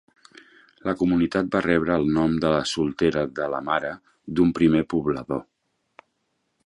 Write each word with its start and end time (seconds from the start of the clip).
La 0.87 0.93
comunitat 1.01 1.51
va 1.55 1.61
rebre 1.65 1.97
el 2.01 2.09
nom 2.15 2.33
de 2.45 2.53
soltera 2.71 3.25
de 3.41 3.51
la 3.57 3.61
mare 3.71 3.93
d'un 4.39 4.55
primer 4.61 4.83
poblador. 4.95 5.45